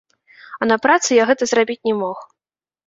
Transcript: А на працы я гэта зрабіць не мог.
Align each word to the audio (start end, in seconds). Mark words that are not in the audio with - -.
А 0.61 0.69
на 0.71 0.77
працы 0.87 1.21
я 1.21 1.29
гэта 1.31 1.43
зрабіць 1.53 1.81
не 1.91 1.95
мог. 2.03 2.27